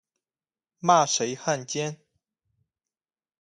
[0.79, 1.99] 骂谁汉奸